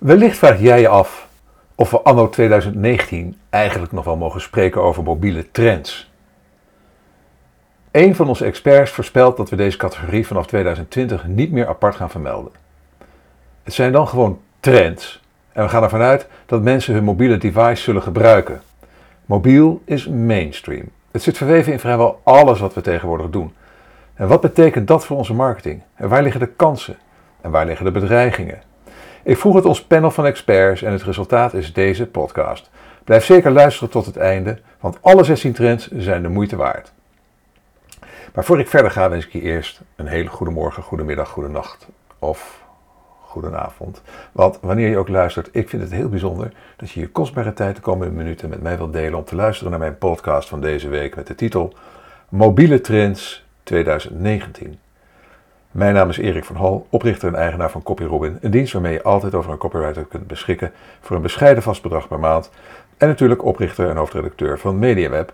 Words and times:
Wellicht 0.00 0.38
vraag 0.38 0.60
jij 0.60 0.80
je 0.80 0.88
af 0.88 1.28
of 1.74 1.90
we 1.90 2.00
anno 2.00 2.28
2019 2.28 3.38
eigenlijk 3.50 3.92
nog 3.92 4.04
wel 4.04 4.16
mogen 4.16 4.40
spreken 4.40 4.82
over 4.82 5.02
mobiele 5.02 5.50
trends. 5.50 6.10
Een 7.90 8.14
van 8.14 8.28
onze 8.28 8.44
experts 8.44 8.90
voorspelt 8.90 9.36
dat 9.36 9.50
we 9.50 9.56
deze 9.56 9.76
categorie 9.76 10.26
vanaf 10.26 10.46
2020 10.46 11.26
niet 11.26 11.52
meer 11.52 11.68
apart 11.68 11.94
gaan 11.94 12.10
vermelden. 12.10 12.52
Het 13.62 13.74
zijn 13.74 13.92
dan 13.92 14.08
gewoon 14.08 14.40
trends 14.60 15.20
en 15.52 15.62
we 15.62 15.68
gaan 15.68 15.82
ervan 15.82 16.00
uit 16.00 16.26
dat 16.46 16.62
mensen 16.62 16.94
hun 16.94 17.04
mobiele 17.04 17.36
device 17.36 17.82
zullen 17.82 18.02
gebruiken. 18.02 18.62
Mobiel 19.26 19.82
is 19.84 20.08
mainstream. 20.08 20.88
Het 21.10 21.22
zit 21.22 21.36
verweven 21.36 21.72
in 21.72 21.80
vrijwel 21.80 22.20
alles 22.22 22.60
wat 22.60 22.74
we 22.74 22.80
tegenwoordig 22.80 23.30
doen. 23.30 23.54
En 24.14 24.28
wat 24.28 24.40
betekent 24.40 24.88
dat 24.88 25.06
voor 25.06 25.16
onze 25.16 25.34
marketing? 25.34 25.82
En 25.94 26.08
waar 26.08 26.22
liggen 26.22 26.40
de 26.40 26.52
kansen? 26.56 26.98
En 27.40 27.50
waar 27.50 27.66
liggen 27.66 27.84
de 27.84 27.90
bedreigingen? 27.90 28.68
Ik 29.22 29.36
vroeg 29.36 29.54
het 29.54 29.64
ons 29.64 29.84
panel 29.84 30.10
van 30.10 30.26
experts 30.26 30.82
en 30.82 30.92
het 30.92 31.02
resultaat 31.02 31.54
is 31.54 31.72
deze 31.72 32.06
podcast. 32.06 32.70
Blijf 33.04 33.24
zeker 33.24 33.50
luisteren 33.50 33.90
tot 33.90 34.06
het 34.06 34.16
einde, 34.16 34.58
want 34.80 34.98
alle 35.00 35.24
16 35.24 35.52
trends 35.52 35.90
zijn 35.90 36.22
de 36.22 36.28
moeite 36.28 36.56
waard. 36.56 36.92
Maar 38.34 38.44
voor 38.44 38.60
ik 38.60 38.68
verder 38.68 38.90
ga, 38.90 39.10
wens 39.10 39.26
ik 39.26 39.32
je 39.32 39.40
eerst 39.40 39.80
een 39.96 40.06
hele 40.06 40.28
goede 40.28 40.52
morgen, 40.52 40.82
goede 40.82 41.04
middag, 41.04 41.28
goede 41.28 41.48
nacht 41.48 41.88
of 42.18 42.62
goedenavond. 43.20 44.02
Want 44.32 44.58
wanneer 44.60 44.88
je 44.88 44.98
ook 44.98 45.08
luistert, 45.08 45.48
ik 45.52 45.68
vind 45.68 45.82
het 45.82 45.92
heel 45.92 46.08
bijzonder 46.08 46.52
dat 46.76 46.90
je 46.90 47.00
je 47.00 47.08
kostbare 47.08 47.52
tijd 47.52 47.76
de 47.76 47.82
komende 47.82 48.14
minuten 48.14 48.48
met 48.48 48.62
mij 48.62 48.76
wilt 48.76 48.92
delen 48.92 49.18
om 49.18 49.24
te 49.24 49.34
luisteren 49.34 49.70
naar 49.70 49.80
mijn 49.80 49.98
podcast 49.98 50.48
van 50.48 50.60
deze 50.60 50.88
week 50.88 51.16
met 51.16 51.26
de 51.26 51.34
titel 51.34 51.74
Mobiele 52.28 52.80
Trends 52.80 53.46
2019. 53.62 54.78
Mijn 55.70 55.94
naam 55.94 56.08
is 56.08 56.18
Erik 56.18 56.44
van 56.44 56.56
Hal, 56.56 56.86
oprichter 56.90 57.28
en 57.28 57.34
eigenaar 57.34 57.70
van 57.70 57.82
CopyRobin, 57.82 58.38
een 58.40 58.50
dienst 58.50 58.72
waarmee 58.72 58.92
je 58.92 59.02
altijd 59.02 59.34
over 59.34 59.52
een 59.52 59.58
copywriter 59.58 60.04
kunt 60.04 60.26
beschikken 60.26 60.72
voor 61.00 61.16
een 61.16 61.22
bescheiden 61.22 61.62
vast 61.62 61.82
bedrag 61.82 62.08
per 62.08 62.18
maand. 62.18 62.50
En 62.96 63.08
natuurlijk 63.08 63.44
oprichter 63.44 63.88
en 63.88 63.96
hoofdredacteur 63.96 64.58
van 64.58 64.78
MediaWeb, 64.78 65.32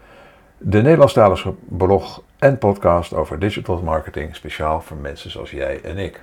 de 0.59 0.83
Nederlandstalige 0.83 1.55
blog 1.65 2.23
en 2.39 2.59
podcast 2.59 3.15
over 3.15 3.39
digital 3.39 3.83
marketing, 3.83 4.37
speciaal 4.37 4.81
voor 4.81 4.97
mensen 4.97 5.31
zoals 5.31 5.51
jij 5.51 5.81
en 5.83 5.99
ik. 5.99 6.23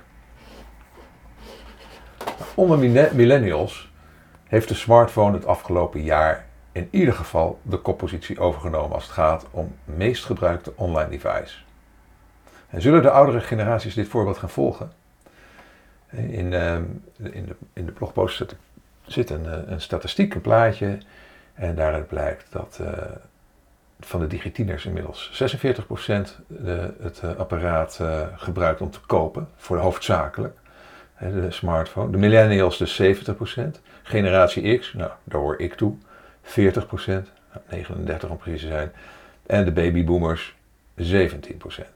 Onder 2.54 2.78
millennials 3.14 3.92
heeft 4.44 4.68
de 4.68 4.74
smartphone 4.74 5.36
het 5.36 5.46
afgelopen 5.46 6.02
jaar 6.02 6.46
in 6.72 6.88
ieder 6.90 7.14
geval 7.14 7.58
de 7.62 7.76
koppositie 7.76 8.38
overgenomen 8.38 8.94
als 8.94 9.04
het 9.04 9.12
gaat 9.12 9.46
om 9.50 9.74
meest 9.84 10.24
gebruikte 10.24 10.72
online 10.76 11.10
device. 11.10 11.56
En 12.74 12.82
zullen 12.82 13.02
de 13.02 13.10
oudere 13.10 13.40
generaties 13.40 13.94
dit 13.94 14.08
voorbeeld 14.08 14.38
gaan 14.38 14.50
volgen? 14.50 14.92
In, 16.10 16.52
uh, 16.52 16.74
in, 17.16 17.44
de, 17.46 17.54
in 17.72 17.86
de 17.86 17.92
blogpost 17.92 18.36
zit, 18.36 18.56
zit 19.06 19.30
een, 19.30 19.46
eh, 19.46 19.58
een, 19.66 19.80
statistiek, 19.80 20.34
een 20.34 20.40
plaatje. 20.40 20.98
En 21.54 21.74
daaruit 21.74 22.06
blijkt 22.06 22.52
dat 22.52 22.78
uh, 22.80 22.88
van 24.00 24.20
de 24.20 24.26
digitieners 24.26 24.86
inmiddels 24.86 25.30
46% 25.32 25.36
de, 26.46 26.94
het 27.02 27.20
uh, 27.24 27.36
apparaat 27.36 28.00
gebruikt 28.36 28.80
om 28.80 28.90
te 28.90 29.00
kopen, 29.00 29.48
voor 29.56 29.78
hoofdzakelijk. 29.78 30.56
De 31.18 31.50
smartphone. 31.50 32.10
De 32.10 32.18
millennials 32.18 32.78
dus 32.78 33.02
70%. 33.02 33.62
Generatie 34.02 34.78
X, 34.78 34.92
nou 34.92 35.10
daar 35.24 35.40
hoor 35.40 35.60
ik 35.60 35.74
toe, 35.74 35.96
40%. 36.42 36.52
Nou, 37.06 37.22
39 37.68 38.28
om 38.28 38.36
precies 38.36 38.60
te 38.60 38.66
zijn. 38.66 38.92
En 39.46 39.64
de 39.64 39.72
babyboomers 39.72 40.56
17%. 41.02 41.94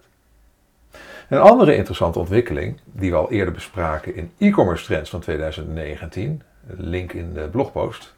Een 1.29 1.39
andere 1.39 1.77
interessante 1.77 2.19
ontwikkeling, 2.19 2.81
die 2.85 3.11
we 3.11 3.17
al 3.17 3.31
eerder 3.31 3.55
bespraken 3.55 4.15
in 4.15 4.33
e-commerce 4.39 4.85
trends 4.85 5.11
van 5.11 5.21
2019, 5.21 6.43
link 6.67 7.13
in 7.13 7.33
de 7.33 7.49
blogpost, 7.49 8.15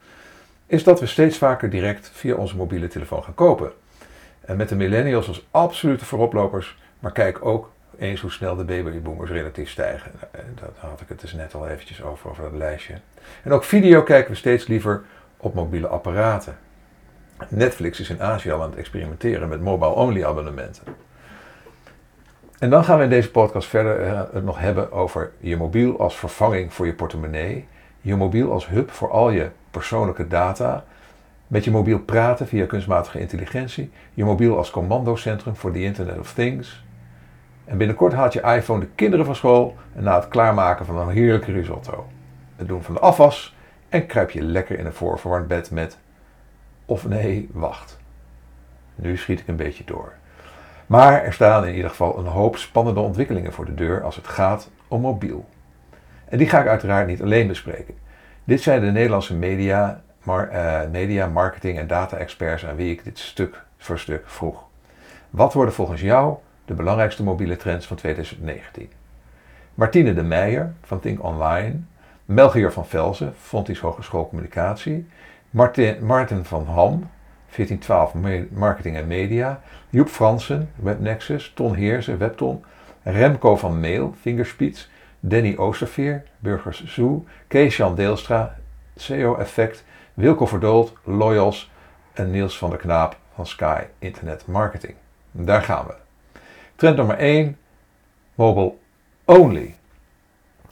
is 0.66 0.84
dat 0.84 1.00
we 1.00 1.06
steeds 1.06 1.38
vaker 1.38 1.70
direct 1.70 2.11
via 2.12 2.34
onze 2.34 2.56
mobiele 2.56 2.88
telefoon 2.88 3.22
gaan 3.22 3.34
kopen. 3.34 3.72
En 4.41 4.56
met 4.56 4.69
de 4.69 4.76
millennials 4.76 5.28
als 5.28 5.47
absolute 5.50 6.04
vooroplopers, 6.04 6.78
maar 6.98 7.12
kijk 7.12 7.44
ook 7.44 7.71
eens 7.98 8.21
hoe 8.21 8.31
snel 8.31 8.56
de 8.56 8.65
babyboomers 8.65 9.31
relatief 9.31 9.71
stijgen. 9.71 10.10
Daar 10.31 10.71
had 10.77 11.00
ik 11.00 11.09
het 11.09 11.21
dus 11.21 11.32
net 11.32 11.54
al 11.54 11.69
eventjes 11.69 12.03
over, 12.03 12.31
over 12.31 12.42
dat 12.42 12.53
lijstje. 12.53 12.94
En 13.42 13.53
ook 13.53 13.65
video 13.65 14.03
kijken 14.03 14.31
we 14.31 14.37
steeds 14.37 14.66
liever 14.66 15.03
op 15.37 15.54
mobiele 15.54 15.88
apparaten. 15.88 16.59
Netflix 17.48 18.00
is 18.00 18.10
in 18.10 18.22
Azië 18.22 18.50
al 18.50 18.62
aan 18.62 18.71
het 18.71 18.78
experimenteren 18.78 19.48
met 19.48 19.60
mobile-only 19.60 20.25
abonnementen. 20.25 20.84
En 22.60 22.71
dan 22.71 22.84
gaan 22.84 22.98
we 22.98 23.04
in 23.04 23.10
deze 23.10 23.31
podcast 23.31 23.69
verder 23.69 24.06
uh, 24.06 24.22
het 24.32 24.44
nog 24.44 24.59
hebben 24.59 24.93
over 24.93 25.32
je 25.38 25.56
mobiel 25.56 26.00
als 26.00 26.16
vervanging 26.16 26.72
voor 26.72 26.87
je 26.87 26.94
portemonnee. 26.94 27.66
Je 28.00 28.16
mobiel 28.16 28.53
als 28.53 28.69
hub 28.69 28.91
voor 28.91 29.10
al 29.10 29.31
je 29.31 29.50
persoonlijke 29.71 30.26
data. 30.26 30.84
Met 31.47 31.65
je 31.65 31.71
mobiel 31.71 31.98
praten 31.98 32.47
via 32.47 32.66
kunstmatige 32.66 33.21
intelligentie. 33.21 33.91
Je 34.15 34.25
mobiel 34.25 34.56
als 34.56 34.71
commandocentrum 34.71 35.56
voor 35.56 35.72
the 35.72 35.82
Internet 35.82 36.19
of 36.19 36.32
Things. 36.32 36.84
En 37.65 37.78
binnenkort 37.78 38.12
haalt 38.12 38.32
je 38.32 38.41
iPhone 38.41 38.81
de 38.81 38.88
kinderen 38.94 39.27
van 39.27 39.37
school 39.37 39.77
en 39.94 40.03
na 40.03 40.15
het 40.15 40.28
klaarmaken 40.28 40.87
van 40.87 40.98
een 40.98 41.09
heerlijke 41.09 41.53
risotto. 41.53 42.06
Het 42.56 42.69
doen 42.69 42.82
van 42.82 42.94
de 42.94 43.00
afwas 43.00 43.56
en 43.88 44.06
kruip 44.06 44.31
je 44.31 44.42
lekker 44.42 44.78
in 44.78 44.87
een 44.87 44.92
voorverwarmd 44.92 45.48
bed 45.48 45.71
met... 45.71 45.98
Of 46.84 47.09
nee, 47.09 47.48
wacht. 47.53 47.98
Nu 48.94 49.16
schiet 49.16 49.41
ik 49.41 49.48
een 49.48 49.56
beetje 49.56 49.84
door. 49.84 50.12
Maar 50.91 51.25
er 51.25 51.33
staan 51.33 51.67
in 51.67 51.75
ieder 51.75 51.91
geval 51.91 52.19
een 52.19 52.27
hoop 52.27 52.56
spannende 52.56 53.01
ontwikkelingen 53.01 53.53
voor 53.53 53.65
de 53.65 53.75
deur 53.75 54.03
als 54.03 54.17
het 54.17 54.28
gaat 54.28 54.71
om 54.89 55.01
mobiel. 55.01 55.49
En 56.28 56.39
die 56.39 56.49
ga 56.49 56.61
ik 56.61 56.67
uiteraard 56.67 57.06
niet 57.06 57.23
alleen 57.23 57.47
bespreken. 57.47 57.95
Dit 58.45 58.61
zijn 58.61 58.81
de 58.81 58.91
Nederlandse 58.91 59.34
media, 59.34 60.03
uh, 60.27 60.81
media 60.93 61.27
marketing 61.27 61.78
en 61.78 61.87
data-experts 61.87 62.67
aan 62.67 62.77
wie 62.77 62.93
ik 62.93 63.05
dit 63.05 63.19
stuk 63.19 63.62
voor 63.78 63.99
stuk 63.99 64.23
vroeg. 64.27 64.65
Wat 65.31 65.53
worden 65.53 65.75
volgens 65.75 66.01
jou 66.01 66.37
de 66.65 66.75
belangrijkste 66.75 67.22
mobiele 67.22 67.57
trends 67.57 67.87
van 67.87 67.97
2019? 67.97 68.91
Martine 69.75 70.15
de 70.15 70.22
Meijer 70.22 70.72
van 70.83 71.01
Think 71.01 71.22
Online, 71.22 71.75
Melchior 72.25 72.72
van 72.72 72.87
Velzen, 72.87 73.34
Fontys 73.41 73.81
Hogeschool 73.81 74.28
Communicatie, 74.28 75.09
Martin, 75.51 76.05
Martin 76.05 76.45
van 76.45 76.67
Ham, 76.67 77.11
1412 77.56 78.49
Marketing 78.50 78.97
en 78.97 79.06
Media, 79.06 79.61
Joep 79.91 80.09
Fransen, 80.09 80.71
WebNexus, 80.77 81.53
Ton 81.55 81.75
Heersen, 81.75 82.19
Webton, 82.19 82.65
Remco 83.03 83.56
van 83.56 83.81
Mail, 83.81 84.15
Fingerspits, 84.21 84.91
Danny 85.21 85.56
Oosterveer, 85.56 86.22
Burgers 86.39 86.84
Zoo, 86.84 87.25
Kees-Jan 87.49 87.94
Deelstra, 87.94 88.56
SEO 88.97 89.37
Effect, 89.37 89.84
Wilco 90.15 90.47
Verdoold, 90.47 90.93
Loyals 91.05 91.71
en 92.12 92.31
Niels 92.31 92.59
van 92.59 92.71
der 92.71 92.78
Knaap 92.78 93.16
van 93.34 93.47
Sky 93.47 93.83
Internet 93.99 94.47
Marketing. 94.47 94.94
Daar 95.31 95.62
gaan 95.62 95.87
we. 95.87 95.94
Trend 96.77 96.97
nummer 96.97 97.16
1, 97.16 97.56
mobile 98.34 98.75
only. 99.25 99.77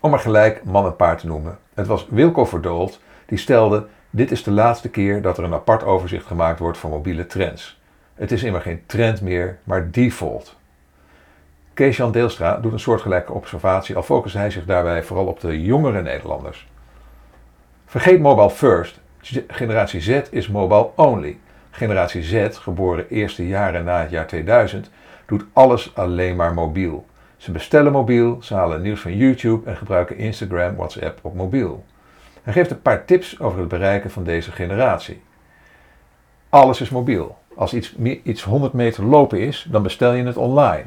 Om 0.01 0.11
maar 0.11 0.19
gelijk 0.19 0.65
man 0.65 0.87
en 0.87 0.97
paard 0.97 1.19
te 1.19 1.27
noemen. 1.27 1.59
Het 1.75 1.87
was 1.87 2.07
Wilco 2.11 2.45
Verdoold 2.45 3.01
die 3.27 3.39
stelde 3.39 3.87
dit 4.11 4.31
is 4.31 4.43
de 4.43 4.51
laatste 4.51 4.89
keer 4.89 5.23
dat 5.23 5.39
er 5.39 5.45
een 5.45 5.55
apart 5.55 5.85
overzicht 5.85 6.27
gemaakt 6.27 6.59
wordt 6.59 6.79
van 6.79 6.91
mobiele 6.91 7.27
trends. 7.27 7.81
Het 8.15 8.33
is 8.33 8.43
immer 8.43 8.61
geen 8.61 8.83
trend 8.87 9.21
meer, 9.21 9.59
maar 9.65 9.91
default. 9.91 10.57
Kees-Jan 11.75 12.13
Deelstra 12.13 12.57
doet 12.57 12.73
een 12.73 12.81
soortgelijke 12.81 13.33
observatie, 13.33 13.97
al 13.97 14.03
focust 14.03 14.35
hij 14.35 14.51
zich 14.51 14.65
daarbij 14.65 15.03
vooral 15.03 15.27
op 15.27 15.41
de 15.41 15.63
jongere 15.63 16.03
Nederlanders. 16.03 16.69
Vergeet 17.87 18.21
mobile 18.21 18.51
first. 18.51 19.01
Generatie 19.49 20.01
Z 20.01 20.21
is 20.31 20.49
mobile 20.49 20.91
only. 20.95 21.39
Generatie 21.71 22.23
Z, 22.23 22.49
geboren 22.51 23.09
eerste 23.09 23.47
jaren 23.47 23.85
na 23.85 24.01
het 24.01 24.11
jaar 24.11 24.27
2000, 24.27 24.91
doet 25.27 25.45
alles 25.53 25.95
alleen 25.95 26.37
maar 26.37 26.55
mobiel. 26.55 27.07
Ze 27.37 27.53
bestellen 27.53 27.93
mobiel, 27.93 28.39
ze 28.43 28.55
halen 28.55 28.83
nieuws 28.83 29.01
van 29.01 29.17
YouTube 29.17 29.71
en 29.71 29.77
gebruiken 29.77 30.17
Instagram, 30.17 30.77
WhatsApp 30.77 31.19
op 31.23 31.35
mobiel. 31.35 31.85
Hij 32.43 32.53
geeft 32.53 32.71
een 32.71 32.83
paar 32.83 33.05
tips 33.05 33.41
over 33.41 33.59
het 33.59 33.69
bereiken 33.69 34.11
van 34.11 34.25
deze 34.25 34.53
generatie. 34.53 35.23
Alles 36.49 36.81
is 36.81 36.91
mobiel. 36.91 37.39
Als 37.55 37.75
iets, 37.75 37.95
iets 38.23 38.43
100 38.43 38.73
meter 38.73 39.05
lopen 39.05 39.41
is, 39.41 39.67
dan 39.71 39.83
bestel 39.83 40.13
je 40.13 40.25
het 40.25 40.37
online. 40.37 40.85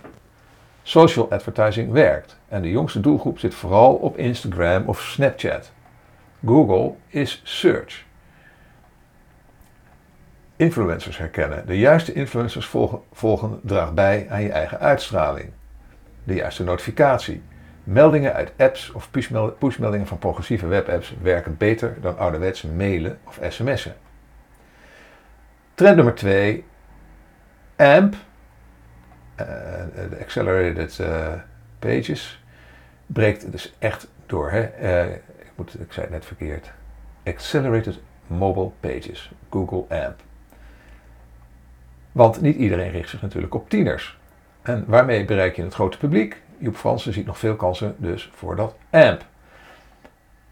Social 0.83 1.31
advertising 1.31 1.91
werkt 1.91 2.37
en 2.47 2.61
de 2.61 2.69
jongste 2.69 2.99
doelgroep 2.99 3.39
zit 3.39 3.53
vooral 3.53 3.93
op 3.93 4.17
Instagram 4.17 4.83
of 4.85 5.01
Snapchat. 5.01 5.71
Google 6.45 6.93
is 7.07 7.41
search. 7.43 8.03
Influencers 10.55 11.17
herkennen. 11.17 11.67
De 11.67 11.77
juiste 11.77 12.13
influencers 12.13 12.65
volgen, 12.65 13.01
volgen 13.11 13.59
draagt 13.63 13.93
bij 13.93 14.27
aan 14.29 14.41
je 14.41 14.51
eigen 14.51 14.79
uitstraling. 14.79 15.51
De 16.23 16.33
juiste 16.33 16.63
notificatie. 16.63 17.41
Meldingen 17.91 18.33
uit 18.33 18.51
apps 18.57 18.91
of 18.91 19.11
pushmeldingen 19.59 20.07
van 20.07 20.17
progressieve 20.17 20.67
webapps 20.67 21.15
werken 21.21 21.57
beter 21.57 21.97
dan 22.01 22.17
ouderwetse 22.17 22.67
mailen 22.67 23.19
of 23.23 23.39
sms'en. 23.49 23.95
Trend 25.73 25.95
nummer 25.95 26.15
2. 26.15 26.63
AMP, 27.75 28.13
uh, 28.13 29.47
de 30.09 30.17
Accelerated 30.19 30.97
uh, 31.01 31.33
Pages, 31.79 32.43
breekt 33.05 33.51
dus 33.51 33.73
echt 33.79 34.07
door. 34.25 34.51
Hè? 34.51 34.69
Uh, 34.81 35.13
ik 35.15 35.51
moet, 35.55 35.79
ik 35.79 35.91
zei 35.91 36.05
het 36.05 36.15
net 36.15 36.25
verkeerd. 36.25 36.71
Accelerated 37.23 37.99
Mobile 38.27 38.71
Pages, 38.79 39.31
Google 39.49 40.05
AMP. 40.05 40.19
Want 42.11 42.41
niet 42.41 42.55
iedereen 42.55 42.91
richt 42.91 43.09
zich 43.09 43.21
natuurlijk 43.21 43.53
op 43.53 43.69
tieners. 43.69 44.19
En 44.61 44.83
waarmee 44.87 45.25
bereik 45.25 45.55
je 45.55 45.63
het 45.63 45.73
grote 45.73 45.97
publiek? 45.97 46.41
Joep 46.61 46.75
Fransen 46.75 47.13
ziet 47.13 47.25
nog 47.25 47.37
veel 47.37 47.55
kansen 47.55 47.95
dus 47.97 48.29
voor 48.33 48.55
dat 48.55 48.75
AMP. 48.89 49.25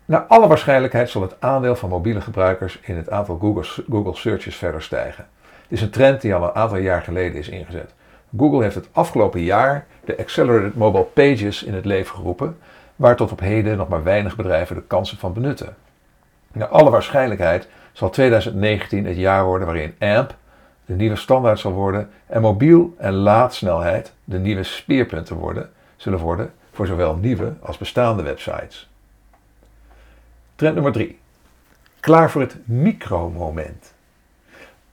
Naar 0.06 0.22
alle 0.22 0.48
waarschijnlijkheid 0.48 1.10
zal 1.10 1.22
het 1.22 1.36
aandeel 1.40 1.76
van 1.76 1.90
mobiele 1.90 2.22
gebruikers 2.22 2.80
in 2.82 2.96
het 2.96 3.10
aantal 3.10 3.38
Google, 3.38 3.84
Google 3.90 4.16
searches 4.16 4.56
verder 4.56 4.82
stijgen. 4.82 5.28
Dit 5.42 5.78
is 5.78 5.82
een 5.82 5.90
trend 5.90 6.22
die 6.22 6.34
al 6.34 6.44
een 6.44 6.56
aantal 6.56 6.78
jaar 6.78 7.02
geleden 7.02 7.40
is 7.40 7.50
ingezet. 7.50 7.94
Google 8.38 8.64
heeft 8.64 8.76
het 8.76 8.90
afgelopen 8.92 9.42
jaar 9.42 9.86
de 10.06 10.18
Accelerated 10.18 10.76
Mobile 10.76 11.04
Pages 11.04 11.64
in 11.64 11.74
het 11.74 11.86
leven 11.86 12.16
geroepen, 12.16 12.58
waar 12.96 13.16
tot 13.16 13.32
op 13.32 13.40
heden 13.40 13.78
nog 13.78 13.88
maar 13.88 14.04
weinig 14.04 14.36
bedrijven 14.36 14.76
de 14.76 14.82
kansen 14.82 15.18
van 15.18 15.34
benutten. 15.34 15.76
Naar 16.52 16.68
alle 16.68 16.90
waarschijnlijkheid 16.90 17.68
zal 17.92 18.10
2019 18.10 19.06
het 19.06 19.18
jaar 19.18 19.46
worden 19.46 19.68
waarin 19.68 19.96
AMP 20.00 20.36
de 20.86 20.96
nieuwe 20.96 21.16
standaard 21.16 21.60
zal 21.60 21.72
worden 21.72 22.10
en 22.26 22.42
mobiel 22.42 22.94
en 22.98 23.14
laadsnelheid 23.14 24.14
de 24.24 24.40
nieuwe 24.40 24.64
speerpunten 24.64 25.36
worden, 25.36 25.70
zullen 26.00 26.20
worden 26.20 26.54
voor 26.72 26.88
zowel 26.88 27.16
nieuwe 27.16 27.54
als 27.62 27.78
bestaande 27.78 28.24
websites. 28.24 28.90
Trend 30.56 30.74
nummer 30.74 30.92
3. 30.92 31.20
Klaar 32.00 32.32
voor 32.32 32.42
het 32.42 32.58
micromoment. 32.66 33.94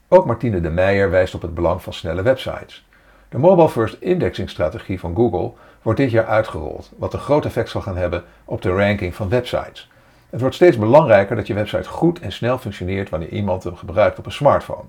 Ook 0.07 0.25
Martine 0.25 0.61
de 0.61 0.69
Meijer 0.69 1.09
wijst 1.09 1.35
op 1.35 1.41
het 1.41 1.53
belang 1.53 1.81
van 1.81 1.93
snelle 1.93 2.21
websites. 2.21 2.85
De 3.29 3.37
Mobile 3.37 3.69
First 3.69 3.97
Indexing 3.99 4.49
strategie 4.49 4.99
van 4.99 5.15
Google 5.15 5.51
wordt 5.81 5.99
dit 5.99 6.11
jaar 6.11 6.25
uitgerold, 6.25 6.91
wat 6.97 7.13
een 7.13 7.19
groot 7.19 7.45
effect 7.45 7.69
zal 7.69 7.81
gaan 7.81 7.97
hebben 7.97 8.23
op 8.45 8.61
de 8.61 8.69
ranking 8.69 9.15
van 9.15 9.29
websites. 9.29 9.91
Het 10.29 10.39
wordt 10.39 10.55
steeds 10.55 10.77
belangrijker 10.77 11.35
dat 11.35 11.47
je 11.47 11.53
website 11.53 11.89
goed 11.89 12.19
en 12.19 12.31
snel 12.31 12.57
functioneert 12.57 13.09
wanneer 13.09 13.29
iemand 13.29 13.63
hem 13.63 13.75
gebruikt 13.75 14.19
op 14.19 14.25
een 14.25 14.31
smartphone. 14.31 14.87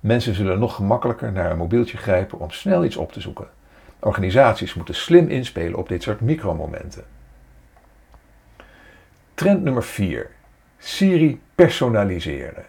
Mensen 0.00 0.34
zullen 0.34 0.58
nog 0.58 0.74
gemakkelijker 0.74 1.32
naar 1.32 1.50
een 1.50 1.56
mobieltje 1.56 1.96
grijpen 1.96 2.38
om 2.38 2.50
snel 2.50 2.84
iets 2.84 2.96
op 2.96 3.12
te 3.12 3.20
zoeken. 3.20 3.48
Organisaties 4.04 4.74
moeten 4.74 4.94
slim 4.94 5.28
inspelen 5.28 5.78
op 5.78 5.88
dit 5.88 6.02
soort 6.02 6.20
micromomenten. 6.20 7.04
Trend 9.34 9.62
nummer 9.62 9.82
4. 9.84 10.30
Siri 10.78 11.40
personaliseren. 11.54 12.64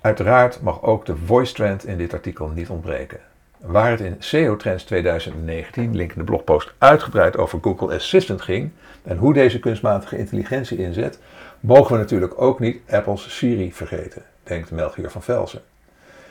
Uiteraard 0.00 0.60
mag 0.62 0.82
ook 0.82 1.06
de 1.06 1.16
voice 1.16 1.54
trend 1.54 1.86
in 1.86 1.98
dit 1.98 2.12
artikel 2.12 2.48
niet 2.48 2.68
ontbreken. 2.68 3.20
Waar 3.58 3.90
het 3.90 4.00
in 4.00 4.16
SEO 4.18 4.56
Trends 4.56 4.84
2019, 4.84 5.96
link 5.96 6.12
in 6.12 6.18
de 6.18 6.24
blogpost, 6.24 6.72
uitgebreid 6.78 7.36
over 7.36 7.58
Google 7.62 7.94
Assistant 7.94 8.42
ging 8.42 8.70
en 9.02 9.16
hoe 9.16 9.32
deze 9.32 9.58
kunstmatige 9.58 10.18
intelligentie 10.18 10.78
inzet, 10.78 11.18
mogen 11.60 11.92
we 11.92 11.98
natuurlijk 11.98 12.40
ook 12.40 12.60
niet 12.60 12.80
Apple's 12.90 13.36
Siri 13.36 13.72
vergeten, 13.72 14.22
denkt 14.42 14.70
Melchior 14.70 15.10
van 15.10 15.22
Velzen. 15.22 15.62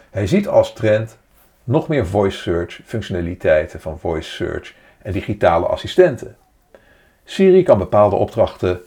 Hij 0.09 0.27
ziet 0.27 0.47
als 0.47 0.73
trend 0.73 1.17
nog 1.69 1.88
meer 1.88 2.07
voice 2.07 2.38
search 2.38 2.80
functionaliteiten 2.86 3.81
van 3.81 4.00
voice 4.00 4.30
search 4.30 4.74
en 5.01 5.12
digitale 5.12 5.66
assistenten. 5.66 6.36
Siri 7.24 7.63
kan 7.63 7.77
bepaalde 7.77 8.16
opdrachten, 8.16 8.80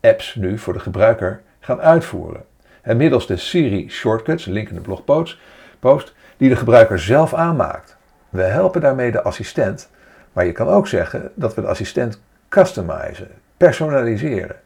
apps 0.00 0.34
nu 0.34 0.58
voor 0.58 0.72
de 0.72 0.78
gebruiker, 0.78 1.42
gaan 1.60 1.80
uitvoeren. 1.80 2.44
En 2.82 2.96
middels 2.96 3.26
de 3.26 3.36
Siri 3.36 3.90
shortcuts, 3.90 4.44
link 4.44 4.68
in 4.68 4.74
de 4.74 4.80
blogpost, 4.80 5.38
post, 5.80 6.14
die 6.36 6.48
de 6.48 6.56
gebruiker 6.56 6.98
zelf 6.98 7.34
aanmaakt. 7.34 7.96
We 8.28 8.42
helpen 8.42 8.80
daarmee 8.80 9.10
de 9.10 9.22
assistent, 9.22 9.90
maar 10.32 10.46
je 10.46 10.52
kan 10.52 10.68
ook 10.68 10.88
zeggen 10.88 11.30
dat 11.34 11.54
we 11.54 11.60
de 11.60 11.66
assistent 11.66 12.20
customizen, 12.48 13.30
personaliseren. 13.56 14.56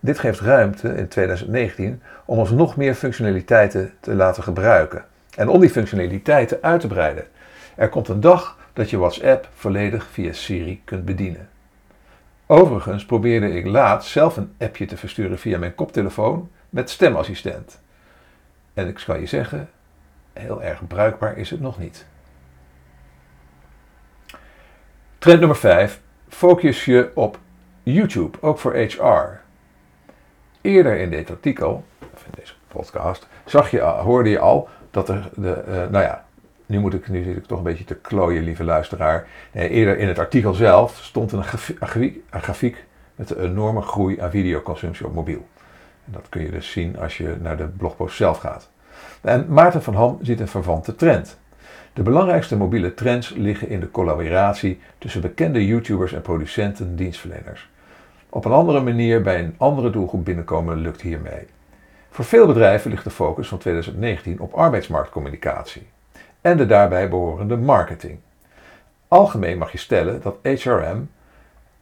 Dit 0.00 0.18
geeft 0.18 0.40
ruimte 0.40 0.88
in 0.88 1.08
2019 1.08 2.02
om 2.24 2.38
ons 2.38 2.50
nog 2.50 2.76
meer 2.76 2.94
functionaliteiten 2.94 3.92
te 4.00 4.14
laten 4.14 4.42
gebruiken 4.42 5.04
en 5.36 5.48
om 5.48 5.60
die 5.60 5.70
functionaliteiten 5.70 6.58
uit 6.62 6.80
te 6.80 6.86
breiden. 6.86 7.26
Er 7.74 7.88
komt 7.88 8.08
een 8.08 8.20
dag 8.20 8.58
dat 8.72 8.90
je 8.90 8.98
WhatsApp 8.98 9.48
volledig 9.54 10.06
via 10.10 10.32
Siri 10.32 10.80
kunt 10.84 11.04
bedienen. 11.04 11.48
Overigens 12.46 13.04
probeerde 13.04 13.50
ik 13.50 13.66
laat 13.66 14.04
zelf 14.04 14.36
een 14.36 14.54
appje 14.58 14.86
te 14.86 14.96
versturen 14.96 15.38
via 15.38 15.58
mijn 15.58 15.74
koptelefoon 15.74 16.50
met 16.70 16.90
stemassistent. 16.90 17.80
En 18.74 18.88
ik 18.88 19.02
kan 19.06 19.20
je 19.20 19.26
zeggen, 19.26 19.68
heel 20.32 20.62
erg 20.62 20.86
bruikbaar 20.86 21.36
is 21.36 21.50
het 21.50 21.60
nog 21.60 21.78
niet. 21.78 22.06
Trend 25.18 25.38
nummer 25.38 25.56
5. 25.56 26.00
Focus 26.28 26.84
je 26.84 27.10
op 27.14 27.38
YouTube, 27.82 28.38
ook 28.40 28.58
voor 28.58 28.76
HR. 28.76 29.40
Eerder 30.60 30.98
in 30.98 31.10
dit 31.10 31.30
artikel, 31.30 31.84
of 32.14 32.24
in 32.24 32.32
deze 32.34 32.54
podcast, 32.68 33.26
zag 33.44 33.70
je, 33.70 33.80
hoorde 33.80 34.30
je 34.30 34.38
al 34.38 34.68
dat 34.94 35.08
er 35.08 35.30
de, 35.34 35.64
uh, 35.68 35.74
nou 35.74 36.04
ja, 36.04 36.24
nu 36.66 36.78
moet 36.78 36.94
ik, 36.94 37.08
nu 37.08 37.22
zit 37.22 37.36
ik 37.36 37.44
toch 37.44 37.58
een 37.58 37.64
beetje 37.64 37.84
te 37.84 37.94
klooien, 37.94 38.42
lieve 38.42 38.64
luisteraar. 38.64 39.26
Nee, 39.52 39.68
eerder 39.68 39.98
in 39.98 40.08
het 40.08 40.18
artikel 40.18 40.54
zelf 40.54 40.98
stond 41.02 41.32
een, 41.32 41.44
grafiek, 41.44 42.20
een 42.30 42.42
grafiek 42.42 42.84
met 43.14 43.30
een 43.30 43.50
enorme 43.50 43.80
groei 43.80 44.20
aan 44.20 44.30
videoconsumptie 44.30 45.06
op 45.06 45.14
mobiel. 45.14 45.46
En 46.06 46.12
dat 46.12 46.26
kun 46.28 46.42
je 46.42 46.50
dus 46.50 46.70
zien 46.70 46.98
als 46.98 47.16
je 47.16 47.36
naar 47.40 47.56
de 47.56 47.66
blogpost 47.66 48.16
zelf 48.16 48.38
gaat. 48.38 48.70
En 49.20 49.46
Maarten 49.48 49.82
van 49.82 49.94
Ham 49.94 50.18
ziet 50.22 50.40
een 50.40 50.48
verwante 50.48 50.94
trend. 50.94 51.38
De 51.92 52.02
belangrijkste 52.02 52.56
mobiele 52.56 52.94
trends 52.94 53.30
liggen 53.30 53.68
in 53.68 53.80
de 53.80 53.90
collaboratie 53.90 54.80
tussen 54.98 55.20
bekende 55.20 55.66
YouTubers 55.66 56.12
en 56.12 56.22
producenten 56.22 56.96
dienstverleners. 56.96 57.68
Op 58.28 58.44
een 58.44 58.52
andere 58.52 58.80
manier 58.80 59.22
bij 59.22 59.38
een 59.38 59.54
andere 59.56 59.90
doelgroep 59.90 60.24
binnenkomen 60.24 60.76
lukt 60.76 61.00
hiermee. 61.00 61.46
Voor 62.14 62.24
veel 62.24 62.46
bedrijven 62.46 62.90
ligt 62.90 63.04
de 63.04 63.10
focus 63.10 63.48
van 63.48 63.58
2019 63.58 64.40
op 64.40 64.52
arbeidsmarktcommunicatie 64.52 65.86
en 66.40 66.56
de 66.56 66.66
daarbij 66.66 67.08
behorende 67.08 67.56
marketing. 67.56 68.18
Algemeen 69.08 69.58
mag 69.58 69.72
je 69.72 69.78
stellen 69.78 70.22
dat 70.22 70.38
HRM 70.42 71.10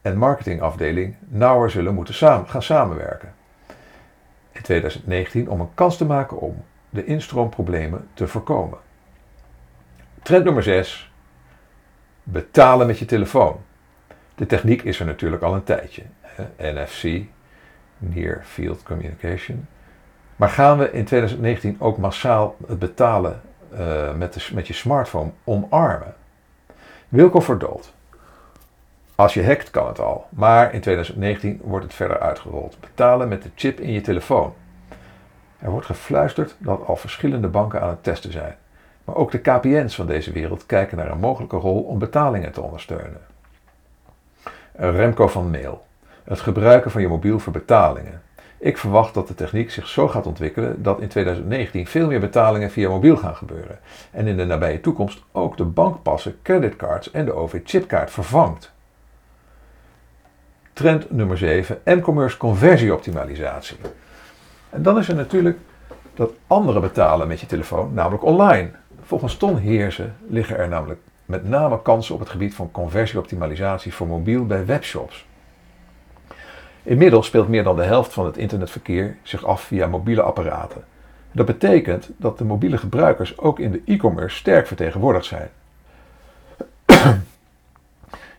en 0.01 0.17
marketingafdeling 0.17 1.15
nauwer 1.27 1.69
zullen 1.69 1.93
moeten 1.93 2.13
samen, 2.13 2.49
gaan 2.49 2.63
samenwerken. 2.63 3.33
In 4.51 4.61
2019 4.61 5.49
om 5.49 5.59
een 5.59 5.73
kans 5.73 5.97
te 5.97 6.05
maken 6.05 6.39
om 6.39 6.63
de 6.89 7.05
instroomproblemen 7.05 8.07
te 8.13 8.27
voorkomen. 8.27 8.77
Trend 10.23 10.43
nummer 10.43 10.63
6. 10.63 11.11
Betalen 12.23 12.87
met 12.87 12.99
je 12.99 13.05
telefoon. 13.05 13.59
De 14.35 14.45
techniek 14.45 14.81
is 14.81 14.99
er 14.99 15.05
natuurlijk 15.05 15.43
al 15.43 15.53
een 15.53 15.63
tijdje. 15.63 16.03
NFC, 16.57 17.21
Near 17.97 18.41
Field 18.43 18.83
Communication. 18.83 19.67
Maar 20.43 20.51
gaan 20.51 20.77
we 20.77 20.91
in 20.91 21.05
2019 21.05 21.75
ook 21.79 21.97
massaal 21.97 22.55
het 22.67 22.79
betalen 22.79 23.41
uh, 23.73 24.13
met, 24.13 24.33
de, 24.33 24.47
met 24.53 24.67
je 24.67 24.73
smartphone 24.73 25.31
omarmen? 25.43 26.15
Wilco 27.09 27.39
verdoolt. 27.39 27.93
Als 29.15 29.33
je 29.33 29.45
hackt 29.45 29.69
kan 29.69 29.87
het 29.87 29.99
al, 29.99 30.27
maar 30.29 30.73
in 30.73 30.81
2019 30.81 31.61
wordt 31.63 31.85
het 31.85 31.93
verder 31.93 32.19
uitgerold. 32.19 32.77
Betalen 32.79 33.27
met 33.27 33.43
de 33.43 33.49
chip 33.55 33.79
in 33.79 33.91
je 33.91 34.01
telefoon. 34.01 34.53
Er 35.59 35.71
wordt 35.71 35.85
gefluisterd 35.85 36.55
dat 36.57 36.85
al 36.85 36.95
verschillende 36.95 37.47
banken 37.47 37.81
aan 37.81 37.89
het 37.89 38.03
testen 38.03 38.31
zijn. 38.31 38.55
Maar 39.03 39.15
ook 39.15 39.31
de 39.31 39.39
KPN's 39.39 39.95
van 39.95 40.07
deze 40.07 40.31
wereld 40.31 40.65
kijken 40.65 40.97
naar 40.97 41.11
een 41.11 41.19
mogelijke 41.19 41.57
rol 41.57 41.81
om 41.81 41.99
betalingen 41.99 42.51
te 42.51 42.61
ondersteunen. 42.61 43.21
Remco 44.73 45.27
van 45.27 45.49
Mail. 45.49 45.85
Het 46.23 46.39
gebruiken 46.39 46.91
van 46.91 47.01
je 47.01 47.07
mobiel 47.07 47.39
voor 47.39 47.53
betalingen. 47.53 48.21
Ik 48.63 48.77
verwacht 48.77 49.13
dat 49.13 49.27
de 49.27 49.35
techniek 49.35 49.71
zich 49.71 49.87
zo 49.87 50.07
gaat 50.07 50.25
ontwikkelen 50.25 50.83
dat 50.83 51.01
in 51.01 51.07
2019 51.07 51.87
veel 51.87 52.07
meer 52.07 52.19
betalingen 52.19 52.71
via 52.71 52.89
mobiel 52.89 53.17
gaan 53.17 53.35
gebeuren. 53.35 53.79
En 54.11 54.27
in 54.27 54.37
de 54.37 54.45
nabije 54.45 54.79
toekomst 54.79 55.23
ook 55.31 55.57
de 55.57 55.63
bankpassen, 55.63 56.39
creditcards 56.41 57.11
en 57.11 57.25
de 57.25 57.33
OV-chipkaart 57.33 58.11
vervangt. 58.11 58.71
Trend 60.73 61.11
nummer 61.11 61.37
7: 61.37 61.79
m-commerce 61.85 62.37
conversieoptimalisatie. 62.37 63.77
En 64.69 64.81
dan 64.81 64.97
is 64.97 65.07
er 65.07 65.15
natuurlijk 65.15 65.57
dat 66.13 66.31
andere 66.47 66.79
betalen 66.79 67.27
met 67.27 67.39
je 67.39 67.45
telefoon, 67.45 67.93
namelijk 67.93 68.23
online. 68.23 68.71
Volgens 69.01 69.37
Ton 69.37 69.57
Heersen 69.57 70.15
liggen 70.27 70.57
er 70.57 70.67
namelijk 70.67 70.99
met 71.25 71.49
name 71.49 71.81
kansen 71.81 72.13
op 72.13 72.19
het 72.19 72.29
gebied 72.29 72.55
van 72.55 72.71
conversieoptimalisatie 72.71 73.93
voor 73.93 74.07
mobiel 74.07 74.45
bij 74.45 74.65
webshops. 74.65 75.25
Inmiddels 76.83 77.25
speelt 77.27 77.47
meer 77.47 77.63
dan 77.63 77.75
de 77.75 77.83
helft 77.83 78.13
van 78.13 78.25
het 78.25 78.37
internetverkeer 78.37 79.17
zich 79.21 79.45
af 79.45 79.61
via 79.61 79.87
mobiele 79.87 80.21
apparaten. 80.21 80.83
Dat 81.31 81.45
betekent 81.45 82.09
dat 82.17 82.37
de 82.37 82.43
mobiele 82.43 82.77
gebruikers 82.77 83.37
ook 83.37 83.59
in 83.59 83.71
de 83.71 83.81
e-commerce 83.85 84.37
sterk 84.37 84.67
vertegenwoordigd 84.67 85.25
zijn. 85.25 85.49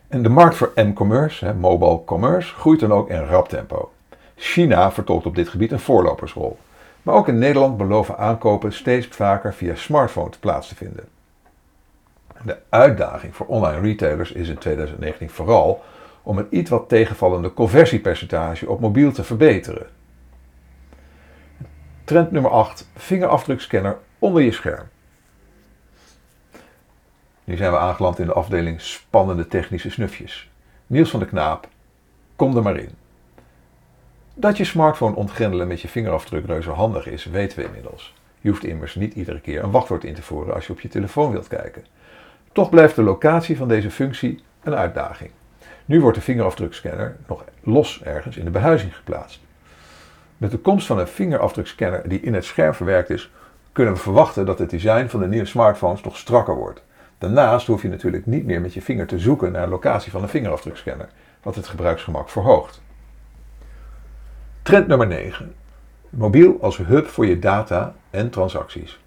en 0.07 0.23
de 0.23 0.29
markt 0.29 0.55
voor 0.55 0.71
m-commerce, 0.75 1.53
mobile 1.53 2.03
commerce, 2.03 2.53
groeit 2.53 2.79
dan 2.79 2.93
ook 2.93 3.09
in 3.09 3.25
rap 3.25 3.49
tempo. 3.49 3.91
China 4.35 4.91
vertolkt 4.91 5.25
op 5.25 5.35
dit 5.35 5.49
gebied 5.49 5.71
een 5.71 5.79
voorlopersrol. 5.79 6.57
Maar 7.01 7.15
ook 7.15 7.27
in 7.27 7.37
Nederland 7.37 7.77
beloven 7.77 8.17
aankopen 8.17 8.73
steeds 8.73 9.07
vaker 9.07 9.53
via 9.53 9.75
smartphone 9.75 10.29
plaats 10.39 10.67
te 10.67 10.75
vinden. 10.75 11.07
De 12.43 12.57
uitdaging 12.69 13.35
voor 13.35 13.45
online 13.45 13.79
retailers 13.79 14.31
is 14.31 14.49
in 14.49 14.57
2019 14.57 15.29
vooral 15.29 15.83
om 16.25 16.37
het 16.37 16.47
iets 16.49 16.69
wat 16.69 16.89
tegenvallende 16.89 17.53
conversiepercentage 17.53 18.69
op 18.69 18.79
mobiel 18.79 19.11
te 19.11 19.23
verbeteren. 19.23 19.87
Trend 22.03 22.31
nummer 22.31 22.51
8. 22.51 22.89
Vingerafdrukscanner 22.95 23.97
onder 24.19 24.41
je 24.41 24.51
scherm. 24.51 24.87
Nu 27.43 27.55
zijn 27.55 27.71
we 27.71 27.77
aangeland 27.77 28.19
in 28.19 28.25
de 28.25 28.33
afdeling 28.33 28.81
spannende 28.81 29.47
technische 29.47 29.89
snufjes. 29.89 30.49
Niels 30.87 31.09
van 31.09 31.19
de 31.19 31.25
Knaap, 31.25 31.67
kom 32.35 32.55
er 32.57 32.63
maar 32.63 32.77
in. 32.77 32.89
Dat 34.33 34.57
je 34.57 34.63
smartphone 34.63 35.15
ontgrendelen 35.15 35.67
met 35.67 35.81
je 35.81 35.87
vingerafdruk 35.87 36.45
reuze 36.45 36.69
handig 36.69 37.07
is, 37.07 37.25
weten 37.25 37.57
we 37.57 37.65
inmiddels. 37.65 38.13
Je 38.39 38.49
hoeft 38.49 38.63
immers 38.63 38.95
niet 38.95 39.13
iedere 39.13 39.39
keer 39.39 39.63
een 39.63 39.71
wachtwoord 39.71 40.03
in 40.03 40.13
te 40.13 40.21
voeren 40.21 40.53
als 40.53 40.67
je 40.67 40.73
op 40.73 40.79
je 40.79 40.87
telefoon 40.87 41.31
wilt 41.31 41.47
kijken. 41.47 41.85
Toch 42.51 42.69
blijft 42.69 42.95
de 42.95 43.03
locatie 43.03 43.57
van 43.57 43.67
deze 43.67 43.91
functie 43.91 44.43
een 44.63 44.75
uitdaging. 44.75 45.31
Nu 45.85 46.01
wordt 46.01 46.17
de 46.17 46.23
vingerafdrukscanner 46.23 47.15
nog 47.27 47.43
los 47.63 48.03
ergens 48.03 48.37
in 48.37 48.45
de 48.45 48.51
behuizing 48.51 48.95
geplaatst. 48.95 49.41
Met 50.37 50.51
de 50.51 50.57
komst 50.57 50.87
van 50.87 50.99
een 50.99 51.07
vingerafdrukscanner 51.07 52.09
die 52.09 52.19
in 52.19 52.33
het 52.33 52.45
scherm 52.45 52.73
verwerkt 52.73 53.09
is, 53.09 53.31
kunnen 53.71 53.93
we 53.93 53.99
verwachten 53.99 54.45
dat 54.45 54.59
het 54.59 54.69
design 54.69 55.07
van 55.07 55.19
de 55.19 55.27
nieuwe 55.27 55.45
smartphones 55.45 56.01
nog 56.01 56.17
strakker 56.17 56.55
wordt. 56.55 56.83
Daarnaast 57.17 57.67
hoef 57.67 57.81
je 57.81 57.87
natuurlijk 57.87 58.25
niet 58.25 58.45
meer 58.45 58.61
met 58.61 58.73
je 58.73 58.81
vinger 58.81 59.07
te 59.07 59.19
zoeken 59.19 59.51
naar 59.51 59.63
een 59.63 59.69
locatie 59.69 60.11
van 60.11 60.21
een 60.21 60.29
vingerafdrukscanner, 60.29 61.09
wat 61.41 61.55
het 61.55 61.67
gebruiksgemak 61.67 62.29
verhoogt. 62.29 62.81
Trend 64.61 64.87
nummer 64.87 65.07
9. 65.07 65.55
Mobiel 66.09 66.57
als 66.61 66.77
hub 66.77 67.07
voor 67.07 67.25
je 67.25 67.39
data 67.39 67.95
en 68.09 68.29
transacties. 68.29 68.99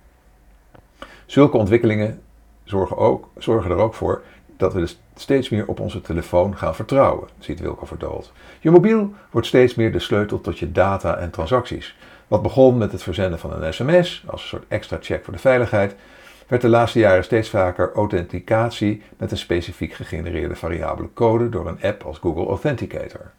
Zulke 1.26 1.56
ontwikkelingen 1.56 2.20
zorgen, 2.64 2.97
ook, 2.97 3.28
zorgen 3.37 3.70
er 3.70 3.76
ook 3.76 3.94
voor 3.94 4.23
dat 4.59 4.73
we 4.73 4.81
dus 4.81 5.00
steeds 5.15 5.49
meer 5.49 5.67
op 5.67 5.81
onze 5.81 6.00
telefoon 6.00 6.57
gaan 6.57 6.75
vertrouwen, 6.75 7.29
ziet 7.38 7.61
Wilco 7.61 7.87
Verdold. 7.87 8.33
Je 8.61 8.71
mobiel 8.71 9.15
wordt 9.31 9.47
steeds 9.47 9.75
meer 9.75 9.93
de 9.93 9.99
sleutel 9.99 10.41
tot 10.41 10.59
je 10.59 10.73
data 10.73 11.17
en 11.17 11.31
transacties. 11.31 11.97
Wat 12.29 12.43
begon 12.43 12.79
met 12.79 12.93
het 12.93 13.03
verzenden 13.03 13.38
van 13.38 13.62
een 13.62 13.75
sms, 13.75 14.25
als 14.27 14.43
een 14.43 14.49
soort 14.49 14.65
extra 14.69 14.99
check 15.00 15.25
voor 15.25 15.33
de 15.33 15.38
veiligheid, 15.38 15.95
werd 16.47 16.62
de 16.62 16.69
laatste 16.69 16.99
jaren 16.99 17.25
steeds 17.25 17.49
vaker 17.49 17.93
authenticatie 17.93 19.03
met 19.17 19.31
een 19.31 19.38
specifiek 19.38 19.93
gegenereerde 19.93 20.57
variabele 20.57 21.09
code 21.15 21.49
door 21.49 21.69
een 21.69 21.83
app 21.83 22.03
als 22.03 22.19
Google 22.19 22.47
Authenticator. 22.47 23.31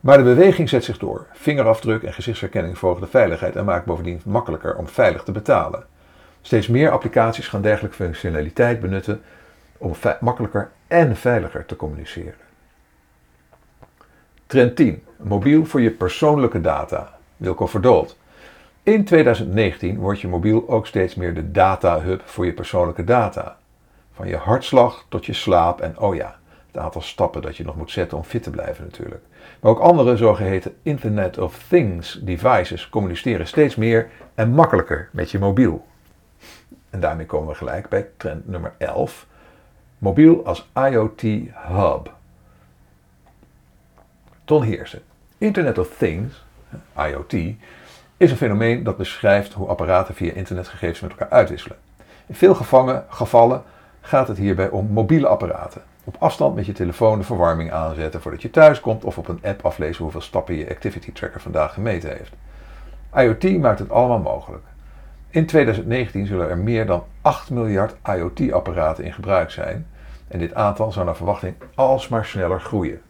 Maar 0.00 0.16
de 0.16 0.24
beweging 0.24 0.68
zet 0.68 0.84
zich 0.84 0.98
door. 0.98 1.26
Vingerafdruk 1.32 2.02
en 2.02 2.12
gezichtsherkenning 2.12 2.78
volgen 2.78 3.00
de 3.00 3.08
veiligheid 3.08 3.56
en 3.56 3.64
maken 3.64 3.86
bovendien 3.86 4.20
makkelijker 4.24 4.76
om 4.76 4.88
veilig 4.88 5.22
te 5.22 5.32
betalen. 5.32 5.84
Steeds 6.40 6.68
meer 6.68 6.90
applicaties 6.90 7.48
gaan 7.48 7.62
dergelijke 7.62 7.96
functionaliteit 7.96 8.80
benutten 8.80 9.22
om 9.78 9.94
makkelijker 10.20 10.70
en 10.86 11.16
veiliger 11.16 11.66
te 11.66 11.76
communiceren. 11.76 12.46
Trend 14.46 14.76
10. 14.76 15.02
Mobiel 15.16 15.64
voor 15.64 15.80
je 15.80 15.90
persoonlijke 15.90 16.60
data. 16.60 17.18
Wilco 17.36 17.66
Verdold. 17.66 18.16
In 18.82 19.04
2019 19.04 19.98
wordt 19.98 20.20
je 20.20 20.28
mobiel 20.28 20.68
ook 20.68 20.86
steeds 20.86 21.14
meer 21.14 21.34
de 21.34 21.50
data-hub 21.50 22.22
voor 22.24 22.46
je 22.46 22.52
persoonlijke 22.52 23.04
data. 23.04 23.56
Van 24.12 24.28
je 24.28 24.36
hartslag 24.36 25.06
tot 25.08 25.26
je 25.26 25.32
slaap 25.32 25.80
en 25.80 25.98
oh 25.98 26.14
ja, 26.14 26.38
het 26.66 26.76
aantal 26.76 27.00
stappen 27.00 27.42
dat 27.42 27.56
je 27.56 27.64
nog 27.64 27.76
moet 27.76 27.90
zetten 27.90 28.18
om 28.18 28.24
fit 28.24 28.42
te 28.42 28.50
blijven 28.50 28.84
natuurlijk. 28.84 29.22
Maar 29.60 29.70
ook 29.70 29.80
andere 29.80 30.16
zogeheten 30.16 30.76
Internet 30.82 31.38
of 31.38 31.64
Things 31.68 32.20
devices 32.22 32.88
communiceren 32.88 33.46
steeds 33.46 33.76
meer 33.76 34.10
en 34.34 34.50
makkelijker 34.50 35.08
met 35.12 35.30
je 35.30 35.38
mobiel. 35.38 35.86
En 36.90 37.00
daarmee 37.00 37.26
komen 37.26 37.48
we 37.48 37.54
gelijk 37.54 37.88
bij 37.88 38.08
trend 38.16 38.48
nummer 38.48 38.72
11. 38.78 39.26
Mobiel 39.98 40.44
als 40.44 40.68
IoT 40.74 41.22
hub. 41.52 42.12
Ton 44.44 44.62
Heersen. 44.62 45.02
Internet 45.38 45.78
of 45.78 45.96
Things, 45.96 46.44
IoT, 46.96 47.32
is 48.16 48.30
een 48.30 48.36
fenomeen 48.36 48.82
dat 48.82 48.96
beschrijft 48.96 49.52
hoe 49.52 49.68
apparaten 49.68 50.14
via 50.14 50.32
internetgegevens 50.32 51.00
met 51.00 51.10
elkaar 51.10 51.28
uitwisselen. 51.28 51.76
In 52.26 52.34
veel 52.34 52.54
gevallen 53.08 53.62
gaat 54.00 54.28
het 54.28 54.38
hierbij 54.38 54.68
om 54.68 54.86
mobiele 54.86 55.26
apparaten. 55.26 55.82
Op 56.04 56.16
afstand 56.18 56.54
met 56.54 56.66
je 56.66 56.72
telefoon 56.72 57.18
de 57.18 57.24
verwarming 57.24 57.72
aanzetten 57.72 58.20
voordat 58.20 58.42
je 58.42 58.50
thuis 58.50 58.80
komt 58.80 59.04
of 59.04 59.18
op 59.18 59.28
een 59.28 59.40
app 59.42 59.64
aflezen 59.64 60.02
hoeveel 60.02 60.20
stappen 60.20 60.54
je 60.54 60.70
activity 60.70 61.12
tracker 61.12 61.40
vandaag 61.40 61.74
gemeten 61.74 62.16
heeft. 62.16 62.32
IoT 63.14 63.60
maakt 63.60 63.78
het 63.78 63.90
allemaal 63.90 64.18
mogelijk. 64.18 64.64
In 65.30 65.46
2019 65.46 66.26
zullen 66.26 66.48
er 66.48 66.58
meer 66.58 66.86
dan 66.86 67.04
8 67.20 67.50
miljard 67.50 67.96
IoT-apparaten 68.04 69.04
in 69.04 69.12
gebruik 69.12 69.50
zijn 69.50 69.86
en 70.28 70.38
dit 70.38 70.54
aantal 70.54 70.92
zou 70.92 71.04
naar 71.04 71.16
verwachting 71.16 71.54
alsmaar 71.74 72.24
sneller 72.24 72.60
groeien. 72.60 73.02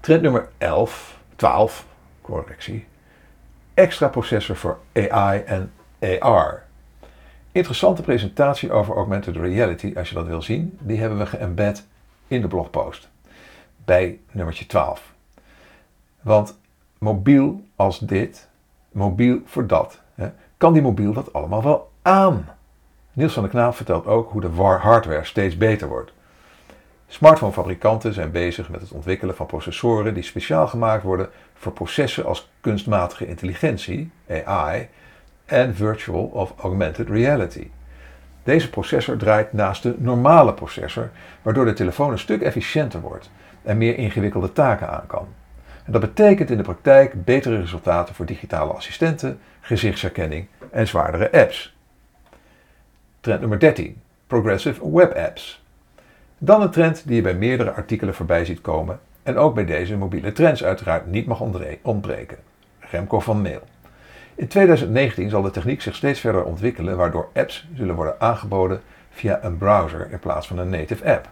Trend 0.00 0.22
nummer 0.22 0.48
11, 0.58 1.18
12, 1.36 1.86
correctie. 2.20 2.86
Extra 3.74 4.08
processor 4.08 4.56
voor 4.56 4.78
AI 4.92 5.40
en 5.40 5.72
AR. 6.20 6.62
Interessante 7.52 8.02
presentatie 8.02 8.72
over 8.72 8.94
augmented 8.94 9.36
reality, 9.36 9.92
als 9.96 10.08
je 10.08 10.14
dat 10.14 10.26
wil 10.26 10.42
zien, 10.42 10.78
die 10.80 11.00
hebben 11.00 11.18
we 11.18 11.26
geëmbed 11.26 11.86
in 12.26 12.40
de 12.40 12.48
blogpost. 12.48 13.08
Bij 13.84 14.20
nummertje 14.30 14.66
12. 14.66 15.12
Want 16.20 16.58
mobiel 16.98 17.64
als 17.76 17.98
dit, 17.98 18.48
mobiel 18.94 19.40
voor 19.44 19.66
dat, 19.66 20.00
hè, 20.14 20.30
kan 20.56 20.72
die 20.72 20.82
mobiel 20.82 21.12
dat 21.12 21.32
allemaal 21.32 21.62
wel 21.62 21.90
aan? 22.02 22.48
Niels 23.12 23.32
van 23.32 23.42
der 23.42 23.52
Knaap 23.52 23.74
vertelt 23.74 24.06
ook 24.06 24.30
hoe 24.30 24.40
de 24.40 24.48
hardware 24.48 25.24
steeds 25.24 25.56
beter 25.56 25.88
wordt. 25.88 26.12
Smartphonefabrikanten 27.06 28.14
zijn 28.14 28.30
bezig 28.30 28.68
met 28.68 28.80
het 28.80 28.90
ontwikkelen 28.90 29.36
van 29.36 29.46
processoren 29.46 30.14
die 30.14 30.22
speciaal 30.22 30.66
gemaakt 30.66 31.02
worden 31.02 31.28
voor 31.54 31.72
processen 31.72 32.24
als 32.24 32.50
kunstmatige 32.60 33.26
intelligentie, 33.26 34.10
AI, 34.44 34.88
en 35.44 35.74
virtual 35.74 36.24
of 36.24 36.52
augmented 36.58 37.08
reality. 37.08 37.70
Deze 38.42 38.70
processor 38.70 39.16
draait 39.16 39.52
naast 39.52 39.82
de 39.82 39.94
normale 39.98 40.54
processor, 40.54 41.10
waardoor 41.42 41.64
de 41.64 41.72
telefoon 41.72 42.12
een 42.12 42.18
stuk 42.18 42.42
efficiënter 42.42 43.00
wordt 43.00 43.30
en 43.62 43.78
meer 43.78 43.98
ingewikkelde 43.98 44.52
taken 44.52 44.90
aan 44.90 45.06
kan. 45.06 45.26
En 45.84 45.92
dat 45.92 46.00
betekent 46.00 46.50
in 46.50 46.56
de 46.56 46.62
praktijk 46.62 47.24
betere 47.24 47.60
resultaten 47.60 48.14
voor 48.14 48.26
digitale 48.26 48.72
assistenten, 48.72 49.38
gezichtsherkenning 49.60 50.46
en 50.70 50.86
zwaardere 50.86 51.32
apps. 51.32 51.76
Trend 53.20 53.40
nummer 53.40 53.58
13. 53.58 53.96
Progressive 54.26 54.90
Web 54.90 55.16
Apps. 55.16 55.62
Dan 56.38 56.62
een 56.62 56.70
trend 56.70 57.06
die 57.06 57.16
je 57.16 57.22
bij 57.22 57.34
meerdere 57.34 57.72
artikelen 57.72 58.14
voorbij 58.14 58.44
ziet 58.44 58.60
komen 58.60 59.00
en 59.22 59.36
ook 59.36 59.54
bij 59.54 59.64
deze 59.64 59.96
mobiele 59.96 60.32
trends 60.32 60.64
uiteraard 60.64 61.06
niet 61.06 61.26
mag 61.26 61.40
ontbreken. 61.82 62.38
Remco 62.78 63.20
van 63.20 63.42
Mail. 63.42 63.60
In 64.34 64.48
2019 64.48 65.30
zal 65.30 65.42
de 65.42 65.50
techniek 65.50 65.82
zich 65.82 65.94
steeds 65.94 66.20
verder 66.20 66.44
ontwikkelen, 66.44 66.96
waardoor 66.96 67.28
apps 67.34 67.68
zullen 67.74 67.94
worden 67.94 68.20
aangeboden 68.20 68.80
via 69.10 69.44
een 69.44 69.58
browser 69.58 70.10
in 70.10 70.18
plaats 70.18 70.46
van 70.46 70.58
een 70.58 70.68
native 70.68 71.12
app. 71.12 71.28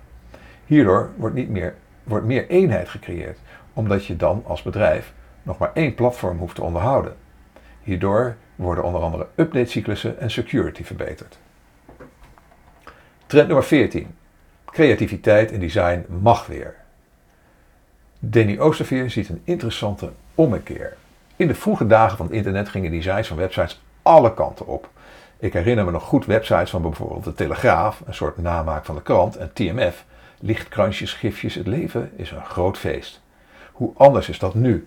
Hierdoor 0.67 1.11
wordt, 1.17 1.35
niet 1.35 1.49
meer, 1.49 1.75
wordt 2.03 2.27
meer 2.27 2.49
eenheid 2.49 2.89
gecreëerd, 2.89 3.39
omdat 3.73 4.07
je 4.07 4.17
dan 4.17 4.43
als 4.47 4.63
bedrijf 4.63 5.13
nog 5.43 5.59
maar 5.59 5.71
één 5.75 5.95
platform 5.95 6.39
hoeft 6.39 6.55
te 6.55 6.63
onderhouden. 6.63 7.17
Hierdoor 7.83 8.37
worden 8.57 8.85
onder 8.85 9.01
andere 9.01 9.27
updatecyclussen 9.35 10.19
en 10.19 10.31
security 10.31 10.85
verbeterd. 10.85 11.39
Trend 13.27 13.47
nummer 13.47 13.65
14. 13.65 14.15
Creativiteit 14.65 15.53
en 15.53 15.61
design 15.61 16.07
mag 16.21 16.47
weer. 16.47 16.75
Danny 18.19 18.59
Oosterveer 18.59 19.11
ziet 19.11 19.29
een 19.29 19.43
interessante 19.45 20.13
ommekeer. 20.35 20.97
In 21.37 21.47
de 21.47 21.55
vroege 21.55 21.87
dagen 21.87 22.17
van 22.17 22.27
het 22.27 22.35
internet 22.35 22.69
gingen 22.69 22.91
designs 22.91 23.29
van 23.29 23.37
websites 23.37 23.83
alle 24.03 24.35
kanten 24.35 24.67
op. 24.67 24.89
Ik 25.39 25.53
herinner 25.53 25.85
me 25.85 25.91
nog 25.91 26.03
goed 26.03 26.27
websites 26.27 26.71
van 26.71 26.83
bijvoorbeeld 26.83 27.25
de 27.25 27.35
Telegraaf, 27.35 28.03
een 28.07 28.15
soort 28.15 28.37
namaak 28.37 28.85
van 28.85 28.95
de 28.95 29.03
krant, 29.03 29.37
en 29.37 29.53
TMF. 29.53 30.05
Lichtkransjes, 30.41 31.13
gifjes, 31.13 31.55
het 31.55 31.67
leven 31.67 32.11
is 32.17 32.31
een 32.31 32.45
groot 32.45 32.79
feest. 32.79 33.21
Hoe 33.73 33.93
anders 33.97 34.29
is 34.29 34.39
dat 34.39 34.55
nu? 34.55 34.87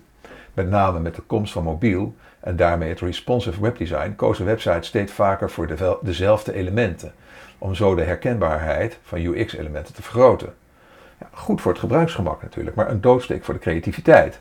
Met 0.53 0.69
name 0.69 0.99
met 0.99 1.15
de 1.15 1.21
komst 1.21 1.53
van 1.53 1.63
mobiel 1.63 2.15
en 2.39 2.55
daarmee 2.55 2.89
het 2.89 2.99
responsive 2.99 3.61
webdesign 3.61 4.15
kozen 4.15 4.45
websites 4.45 4.87
steeds 4.87 5.11
vaker 5.11 5.49
voor 5.49 5.97
dezelfde 6.01 6.53
elementen, 6.53 7.13
om 7.57 7.75
zo 7.75 7.95
de 7.95 8.03
herkenbaarheid 8.03 8.97
van 9.03 9.19
UX-elementen 9.19 9.93
te 9.93 10.01
vergroten. 10.01 10.53
Ja, 11.19 11.29
goed 11.33 11.61
voor 11.61 11.71
het 11.71 11.79
gebruiksgemak 11.79 12.41
natuurlijk, 12.41 12.75
maar 12.75 12.89
een 12.89 13.01
doodsteek 13.01 13.43
voor 13.43 13.53
de 13.53 13.59
creativiteit 13.59 14.39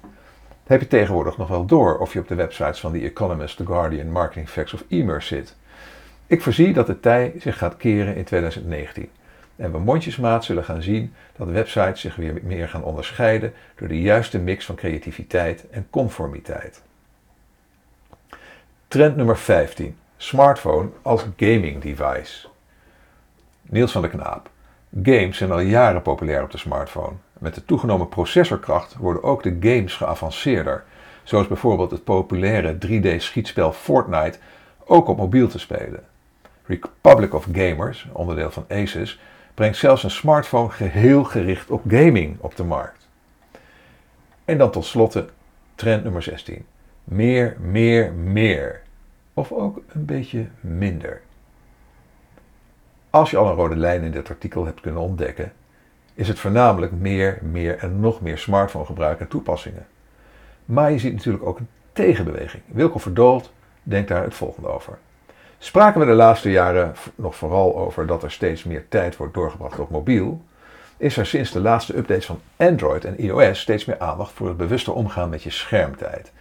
heb 0.67 0.81
je 0.81 0.87
tegenwoordig 0.87 1.37
nog 1.37 1.49
wel 1.49 1.65
door 1.65 1.99
of 1.99 2.13
je 2.13 2.19
op 2.19 2.29
de 2.29 2.35
websites 2.35 2.81
van 2.81 2.93
The 2.93 3.01
Economist, 3.01 3.57
The 3.57 3.67
Guardian, 3.67 4.11
Marketing 4.11 4.49
Facts 4.49 4.75
of 4.75 4.85
e-mails 4.89 5.27
zit. 5.27 5.57
Ik 6.27 6.43
voorzie 6.43 6.73
dat 6.73 6.87
de 6.87 7.01
tij 7.01 7.33
zich 7.39 7.59
gaat 7.59 7.77
keren 7.77 8.17
in 8.17 8.25
2019 8.25 9.11
en 9.57 9.73
we 9.73 9.79
mondjesmaat 9.79 10.45
zullen 10.45 10.65
gaan 10.65 10.83
zien 10.83 11.15
dat 11.37 11.49
websites 11.49 12.01
zich 12.01 12.17
weer 12.17 12.41
meer 12.43 12.69
gaan 12.69 12.85
onderscheiden 12.85 13.53
door 13.77 13.89
de 13.89 14.01
juiste 14.01 14.39
mix 14.39 14.65
van 14.65 14.75
creativiteit 14.75 15.69
en 15.71 15.87
conformiteit. 15.91 16.83
Trend 18.89 19.17
nummer 19.17 19.39
15. 19.39 19.97
Smartphone 20.17 20.89
als 21.03 21.27
gaming 21.37 21.83
device. 21.83 22.47
Niels 23.63 23.93
van 23.93 24.03
der 24.03 24.11
Knaap. 24.11 24.51
Games 25.03 25.37
zijn 25.37 25.53
al 25.53 25.61
jaren 25.61 26.03
populair 26.03 26.43
op 26.43 26.51
de 26.51 26.59
smartphone. 26.59 27.17
Met 27.39 27.55
de 27.55 27.65
toegenomen 27.65 28.09
processorkracht 28.09 28.97
worden 28.97 29.23
ook 29.23 29.43
de 29.43 29.57
games 29.61 29.97
geavanceerder. 29.97 30.85
Zoals 31.23 31.47
bijvoorbeeld 31.47 31.91
het 31.91 32.05
populaire 32.05 32.79
3D-schietspel 32.87 33.73
Fortnite 33.73 34.39
ook 34.85 35.09
op 35.09 35.17
mobiel 35.17 35.49
te 35.49 35.59
spelen. 35.59 36.05
Republic 36.67 37.35
of 37.35 37.47
Gamers, 37.53 38.09
onderdeel 38.13 38.51
van 38.51 38.65
Asus, 38.69 39.21
brengt 39.55 39.77
zelfs 39.77 40.03
een 40.03 40.11
smartphone 40.11 40.71
geheel 40.71 41.25
gericht 41.25 41.71
op 41.71 41.83
gaming 41.89 42.37
op 42.41 42.57
de 42.57 42.65
markt. 42.65 43.09
En 44.45 44.59
dan 44.59 44.71
tot 44.71 44.85
slotte 44.85 45.29
trend 45.75 46.03
nummer 46.03 46.23
16. 46.23 46.67
Meer, 47.05 47.57
meer, 47.61 48.13
meer. 48.13 48.83
Of 49.35 49.53
ook 49.53 49.81
een 49.89 50.05
beetje 50.05 50.47
minder. 50.61 51.21
Als 53.11 53.31
je 53.31 53.37
al 53.37 53.49
een 53.49 53.55
rode 53.55 53.77
lijn 53.77 54.03
in 54.03 54.11
dit 54.11 54.31
artikel 54.31 54.65
hebt 54.65 54.81
kunnen 54.81 55.01
ontdekken, 55.01 55.53
is 56.15 56.29
het 56.29 56.39
voornamelijk 56.39 56.93
meer, 56.93 57.39
meer 57.43 57.79
en 57.79 58.01
nog 58.01 58.21
meer 58.21 58.39
smartphone 58.39 58.85
gebruik 58.85 59.21
en 59.21 59.29
toepassingen. 59.29 59.87
Maar 60.65 60.91
je 60.91 60.99
ziet 60.99 61.15
natuurlijk 61.15 61.45
ook 61.45 61.59
een 61.59 61.69
tegenbeweging. 61.93 62.63
Wilco 62.67 62.99
Verdoold 62.99 63.53
denkt 63.83 64.09
daar 64.09 64.23
het 64.23 64.35
volgende 64.35 64.69
over. 64.69 64.99
Spraken 65.65 66.01
we 66.01 66.07
de 66.07 66.13
laatste 66.13 66.51
jaren 66.51 66.95
nog 67.15 67.37
vooral 67.37 67.77
over 67.77 68.07
dat 68.07 68.23
er 68.23 68.31
steeds 68.31 68.65
meer 68.65 68.89
tijd 68.89 69.17
wordt 69.17 69.35
doorgebracht 69.35 69.79
op 69.79 69.91
mobiel, 69.91 70.43
is 70.97 71.17
er 71.17 71.27
sinds 71.27 71.51
de 71.51 71.61
laatste 71.61 71.97
updates 71.97 72.27
van 72.27 72.41
Android 72.57 73.05
en 73.05 73.19
iOS 73.19 73.61
steeds 73.61 73.85
meer 73.85 73.99
aandacht 73.99 74.33
voor 74.33 74.49
het 74.49 74.57
bewuster 74.57 74.93
omgaan 74.93 75.29
met 75.29 75.43
je 75.43 75.51
schermtijd. 75.51 76.33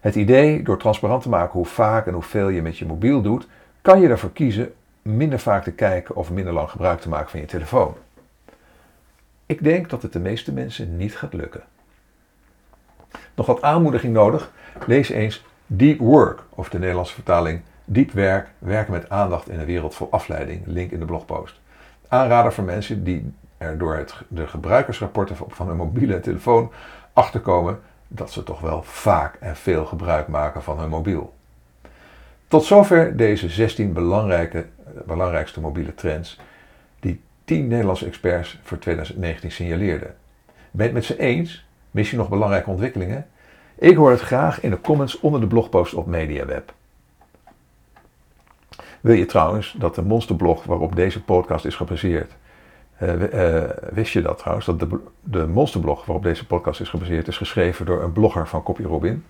Het 0.00 0.14
idee, 0.14 0.62
door 0.62 0.78
transparant 0.78 1.22
te 1.22 1.28
maken 1.28 1.52
hoe 1.52 1.66
vaak 1.66 2.06
en 2.06 2.12
hoeveel 2.12 2.48
je 2.48 2.62
met 2.62 2.78
je 2.78 2.86
mobiel 2.86 3.22
doet, 3.22 3.46
kan 3.82 4.00
je 4.00 4.08
ervoor 4.08 4.32
kiezen 4.32 4.74
minder 5.02 5.38
vaak 5.38 5.64
te 5.64 5.72
kijken 5.72 6.16
of 6.16 6.30
minder 6.30 6.52
lang 6.52 6.70
gebruik 6.70 7.00
te 7.00 7.08
maken 7.08 7.30
van 7.30 7.40
je 7.40 7.46
telefoon. 7.46 7.96
Ik 9.46 9.64
denk 9.64 9.90
dat 9.90 10.02
het 10.02 10.12
de 10.12 10.20
meeste 10.20 10.52
mensen 10.52 10.96
niet 10.96 11.16
gaat 11.16 11.34
lukken. 11.34 11.62
Nog 13.34 13.46
wat 13.46 13.62
aanmoediging 13.62 14.12
nodig? 14.12 14.52
Lees 14.86 15.08
eens 15.08 15.44
Deep 15.66 15.98
Work, 15.98 16.42
of 16.50 16.68
de 16.68 16.78
Nederlandse 16.78 17.14
vertaling 17.14 17.62
Diep 17.84 18.10
werk, 18.12 18.48
werken 18.58 18.92
met 18.92 19.08
aandacht 19.08 19.48
in 19.48 19.58
een 19.58 19.66
wereld 19.66 19.94
vol 19.94 20.10
afleiding. 20.10 20.62
Link 20.66 20.90
in 20.90 20.98
de 20.98 21.04
blogpost. 21.04 21.60
Aanrader 22.08 22.52
voor 22.52 22.64
mensen 22.64 23.04
die 23.04 23.32
er 23.58 23.78
door 23.78 23.96
het, 23.96 24.14
de 24.28 24.46
gebruikersrapporten 24.46 25.36
van 25.48 25.66
hun 25.66 25.76
mobiele 25.76 26.20
telefoon 26.20 26.70
achterkomen 27.12 27.80
dat 28.08 28.32
ze 28.32 28.42
toch 28.42 28.60
wel 28.60 28.82
vaak 28.82 29.36
en 29.40 29.56
veel 29.56 29.84
gebruik 29.84 30.28
maken 30.28 30.62
van 30.62 30.78
hun 30.78 30.88
mobiel. 30.88 31.34
Tot 32.48 32.64
zover 32.64 33.16
deze 33.16 33.48
16 33.48 33.92
belangrijke, 33.92 34.66
belangrijkste 35.06 35.60
mobiele 35.60 35.94
trends 35.94 36.40
die 37.00 37.20
10 37.44 37.68
Nederlandse 37.68 38.06
experts 38.06 38.58
voor 38.62 38.78
2019 38.78 39.50
signaleerden. 39.50 40.14
Ben 40.70 40.86
je 40.86 40.92
het 40.92 40.92
met 40.92 41.04
ze 41.04 41.18
eens? 41.18 41.66
Mis 41.90 42.10
je 42.10 42.16
nog 42.16 42.28
belangrijke 42.28 42.70
ontwikkelingen? 42.70 43.26
Ik 43.74 43.96
hoor 43.96 44.10
het 44.10 44.20
graag 44.20 44.60
in 44.60 44.70
de 44.70 44.80
comments 44.80 45.20
onder 45.20 45.40
de 45.40 45.46
blogpost 45.46 45.94
op 45.94 46.06
MediaWeb. 46.06 46.72
Wil 49.04 49.14
je 49.14 49.26
trouwens 49.26 49.74
dat 49.78 49.94
de 49.94 50.02
monsterblog 50.02 50.64
waarop 50.64 50.96
deze 50.96 51.24
podcast 51.24 51.64
is 51.64 51.76
gebaseerd, 51.76 52.32
uh, 53.02 53.62
wist 53.92 54.12
je 54.12 54.22
dat 54.22 54.38
trouwens, 54.38 54.66
dat 54.66 54.80
de, 54.80 55.00
de 55.22 55.46
monsterblog 55.46 56.04
waarop 56.04 56.24
deze 56.24 56.46
podcast 56.46 56.80
is 56.80 56.88
gebaseerd 56.88 57.28
is 57.28 57.36
geschreven 57.36 57.86
door 57.86 58.02
een 58.02 58.12
blogger 58.12 58.48
van 58.48 58.62
Copy 58.62 58.82
Robin. 58.82 59.24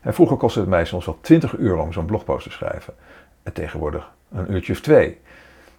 En 0.00 0.14
vroeger 0.14 0.36
kostte 0.36 0.60
het 0.60 0.68
mij 0.68 0.84
soms 0.84 1.06
wel 1.06 1.18
20 1.20 1.56
euro 1.56 1.82
om 1.82 1.92
zo'n 1.92 2.04
blogpost 2.04 2.44
te 2.44 2.50
schrijven. 2.50 2.94
En 3.42 3.52
tegenwoordig 3.52 4.10
een 4.32 4.52
uurtje 4.52 4.72
of 4.72 4.80
twee. 4.80 5.18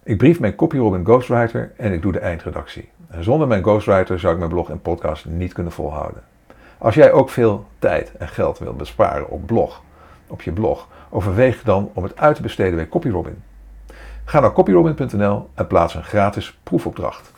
Ik 0.02 0.18
brief 0.18 0.40
mijn 0.40 0.54
Copy 0.54 0.76
Robin 0.76 1.04
ghostwriter 1.04 1.72
en 1.76 1.92
ik 1.92 2.02
doe 2.02 2.12
de 2.12 2.20
eindredactie. 2.20 2.88
En 3.08 3.24
zonder 3.24 3.48
mijn 3.48 3.62
ghostwriter 3.62 4.20
zou 4.20 4.32
ik 4.32 4.38
mijn 4.38 4.50
blog 4.50 4.70
en 4.70 4.80
podcast 4.80 5.26
niet 5.26 5.52
kunnen 5.52 5.72
volhouden. 5.72 6.22
Als 6.78 6.94
jij 6.94 7.12
ook 7.12 7.30
veel 7.30 7.66
tijd 7.78 8.12
en 8.18 8.28
geld 8.28 8.58
wilt 8.58 8.76
besparen 8.76 9.28
op 9.28 9.46
blog, 9.46 9.82
op 10.32 10.42
je 10.42 10.52
blog, 10.52 10.88
overweeg 11.10 11.62
dan 11.62 11.90
om 11.92 12.02
het 12.02 12.16
uit 12.16 12.36
te 12.36 12.42
besteden 12.42 12.74
bij 12.74 12.88
CopyRobin. 12.88 13.42
Ga 14.24 14.40
naar 14.40 14.52
copyrobin.nl 14.52 15.48
en 15.54 15.66
plaats 15.66 15.94
een 15.94 16.04
gratis 16.04 16.58
proefopdracht. 16.62 17.32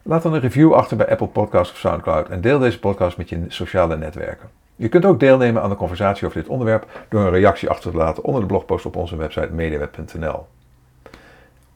laat 0.02 0.22
dan 0.22 0.35
een 0.35 0.40
review 0.40 0.72
achter 0.72 0.96
bij 0.96 1.09
Apple 1.09 1.26
Podcast 1.26 1.72
of 1.72 1.78
Soundcloud 1.78 2.28
en 2.28 2.40
deel 2.40 2.59
deze 2.59 2.78
podcast 2.78 3.16
met 3.16 3.28
je 3.28 3.44
sociale 3.48 3.96
netwerken. 3.96 4.48
Je 4.76 4.88
kunt 4.88 5.04
ook 5.04 5.20
deelnemen 5.20 5.62
aan 5.62 5.68
de 5.70 5.76
conversatie 5.76 6.26
over 6.26 6.40
dit 6.40 6.50
onderwerp 6.50 6.87
door 7.09 7.20
een 7.20 7.30
reactie 7.30 7.70
achter 7.70 7.90
te 7.90 7.96
laten 7.96 8.24
onder 8.24 8.40
de 8.40 8.46
blogpost 8.46 8.87
op 8.87 8.96
onze 8.96 9.16
website 9.16 9.52
mediaweb.nl. 9.52 10.46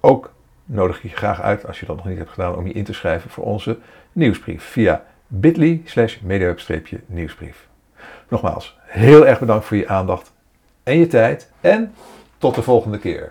Ook 0.01 0.33
nodig 0.65 0.97
ik 0.97 1.11
je 1.11 1.17
graag 1.17 1.41
uit, 1.41 1.67
als 1.67 1.81
je 1.81 1.87
dat 1.87 1.97
nog 1.97 2.07
niet 2.07 2.19
hebt 2.19 2.31
gedaan, 2.31 2.57
om 2.57 2.67
je 2.67 2.73
in 2.73 2.85
te 2.85 2.93
schrijven 2.93 3.31
voor 3.31 3.45
onze 3.45 3.79
nieuwsbrief 4.13 4.65
via 4.65 5.05
bit.ly 5.27 5.83
slash 5.85 6.19
mediaweb-nieuwsbrief. 6.21 7.69
Nogmaals, 8.29 8.79
heel 8.83 9.27
erg 9.27 9.39
bedankt 9.39 9.65
voor 9.65 9.77
je 9.77 9.89
aandacht 9.89 10.33
en 10.83 10.99
je 10.99 11.07
tijd. 11.07 11.51
En 11.61 11.95
tot 12.39 12.55
de 12.55 12.63
volgende 12.63 12.99
keer. 12.99 13.31